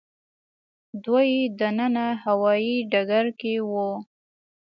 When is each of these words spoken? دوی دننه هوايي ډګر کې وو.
دوی 1.05 1.29
دننه 1.59 2.07
هوايي 2.23 2.75
ډګر 2.91 3.25
کې 3.39 3.53
وو. 3.69 3.89